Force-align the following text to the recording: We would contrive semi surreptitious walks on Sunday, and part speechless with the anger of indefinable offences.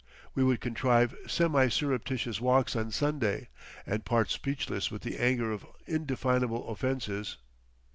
We 0.33 0.43
would 0.43 0.61
contrive 0.61 1.13
semi 1.27 1.67
surreptitious 1.67 2.41
walks 2.41 2.75
on 2.75 2.89
Sunday, 2.89 3.49
and 3.85 4.03
part 4.03 4.31
speechless 4.31 4.89
with 4.89 5.03
the 5.03 5.19
anger 5.19 5.51
of 5.51 5.63
indefinable 5.85 6.67
offences. 6.71 7.37